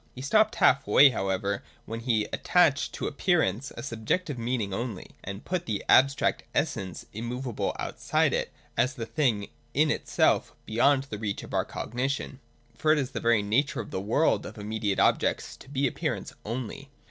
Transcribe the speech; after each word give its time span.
He 0.15 0.21
stopped 0.23 0.55
half 0.55 0.87
way 0.87 1.11
however, 1.11 1.61
when 1.85 1.99
he 1.99 2.23
attached 2.33 2.91
to 2.95 3.05
Appearance 3.05 3.71
a 3.77 3.83
subjective 3.83 4.35
meaning 4.39 4.73
only, 4.73 5.11
and 5.23 5.45
put 5.45 5.67
the 5.67 5.85
abstract 5.87 6.41
essence 6.55 7.05
immovable 7.13 7.75
out 7.77 7.99
side 7.99 8.33
it 8.33 8.51
as 8.75 8.95
the 8.95 9.05
thing 9.05 9.49
in 9.75 9.91
itself 9.91 10.55
beyond 10.65 11.03
the 11.03 11.19
reach 11.19 11.43
of 11.43 11.53
our 11.53 11.65
cogni 11.67 12.09
tion. 12.09 12.39
For 12.73 12.91
it 12.91 12.97
is 12.97 13.11
the 13.11 13.19
very 13.19 13.43
nature 13.43 13.79
of 13.79 13.91
the 13.91 14.01
world 14.01 14.43
of 14.47 14.57
immediate 14.57 14.97
objects 14.97 15.55
to 15.57 15.69
be 15.69 15.85
appearance 15.85 16.33
only. 16.43 16.89